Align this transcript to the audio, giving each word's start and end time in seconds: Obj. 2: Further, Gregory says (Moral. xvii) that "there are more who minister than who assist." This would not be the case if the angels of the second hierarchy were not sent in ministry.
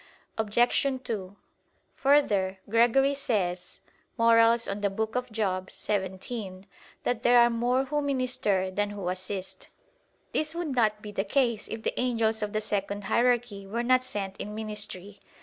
Obj. 0.35 0.87
2: 1.03 1.35
Further, 1.97 2.57
Gregory 2.67 3.13
says 3.13 3.81
(Moral. 4.17 4.57
xvii) 4.57 4.73
that 7.03 7.21
"there 7.21 7.37
are 7.39 7.49
more 7.51 7.85
who 7.85 8.01
minister 8.01 8.71
than 8.71 8.89
who 8.89 9.09
assist." 9.09 9.67
This 10.31 10.55
would 10.55 10.73
not 10.75 11.03
be 11.03 11.11
the 11.11 11.23
case 11.23 11.67
if 11.67 11.83
the 11.83 11.93
angels 11.99 12.41
of 12.41 12.51
the 12.51 12.61
second 12.61 13.03
hierarchy 13.03 13.67
were 13.67 13.83
not 13.83 14.03
sent 14.03 14.37
in 14.37 14.55
ministry. 14.55 15.19